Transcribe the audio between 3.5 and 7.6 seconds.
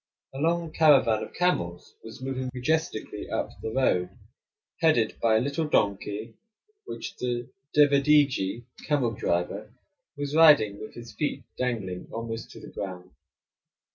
the road, headed by a little donkey, which the